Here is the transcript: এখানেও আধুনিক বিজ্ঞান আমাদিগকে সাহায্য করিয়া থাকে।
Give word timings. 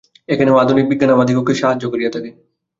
এখানেও 0.29 0.59
আধুনিক 0.59 0.85
বিজ্ঞান 0.89 1.11
আমাদিগকে 1.11 1.53
সাহায্য 1.55 1.83
করিয়া 1.91 2.13
থাকে। 2.15 2.29